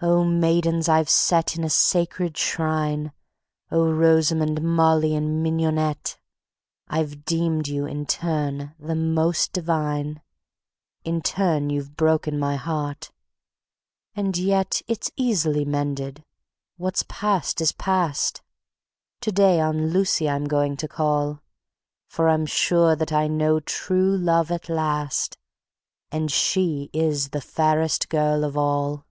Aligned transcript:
Oh, 0.00 0.22
maidens 0.22 0.88
I've 0.88 1.10
set 1.10 1.56
in 1.56 1.64
a 1.64 1.68
sacred 1.68 2.36
shrine, 2.38 3.10
Oh, 3.68 3.90
Rosamond, 3.92 4.62
Molly 4.62 5.12
and 5.16 5.42
Mignonette, 5.42 6.16
I've 6.86 7.24
deemed 7.24 7.66
you 7.66 7.84
in 7.84 8.06
turn 8.06 8.76
the 8.78 8.94
most 8.94 9.52
divine, 9.52 10.22
In 11.02 11.20
turn 11.20 11.68
you've 11.68 11.96
broken 11.96 12.38
my 12.38 12.54
heart... 12.54 13.10
and 14.14 14.36
yet 14.38 14.80
It's 14.86 15.10
easily 15.16 15.64
mended. 15.64 16.22
What's 16.76 17.02
past 17.08 17.60
is 17.60 17.72
past. 17.72 18.40
To 19.22 19.32
day 19.32 19.60
on 19.60 19.90
Lucy 19.90 20.30
I'm 20.30 20.44
going 20.44 20.76
to 20.76 20.86
call; 20.86 21.42
For 22.08 22.28
I'm 22.28 22.46
sure 22.46 22.94
that 22.94 23.10
I 23.12 23.26
know 23.26 23.58
true 23.58 24.16
love 24.16 24.52
at 24.52 24.68
last, 24.68 25.38
And 26.12 26.30
She 26.30 26.88
is 26.92 27.30
the 27.30 27.40
fairest 27.40 28.08
girl 28.08 28.44
of 28.44 28.56
all. 28.56 29.04